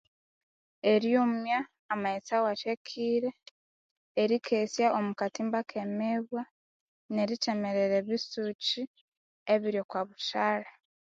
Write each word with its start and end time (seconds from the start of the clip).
Eryomya 0.93 1.59
amaghetse 1.93 2.35
wathekire 2.45 3.29
erikesya 4.21 4.87
omukatimba 4.99 5.59
kemibwa 5.69 6.43
nerithemerera 7.13 7.95
ebisuki 8.01 8.81
ebiri 9.53 9.77
okobuthalha 9.83 10.71